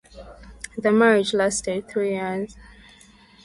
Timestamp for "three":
1.87-2.13